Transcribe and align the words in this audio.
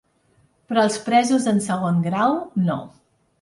Però 0.71 0.85
els 0.87 0.97
presos 1.09 1.45
en 1.53 1.61
segon 1.67 2.01
grau, 2.07 2.35
no. 2.71 2.81